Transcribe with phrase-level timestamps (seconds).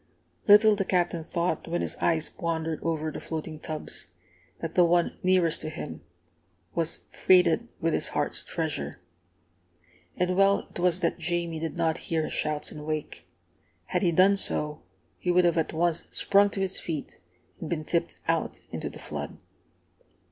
[0.47, 4.07] Little the Captain thought, when his eyes wandered over the floating tubs,
[4.59, 6.01] that the one nearest to him
[6.73, 8.99] was freighted with his heart's treasure!
[10.17, 13.27] And well it was that Jamie did not hear his shouts and wake!
[13.85, 14.81] Had he done so,
[15.19, 17.19] he would have at once sprung to his feet
[17.59, 19.37] and been tipped out into the flood.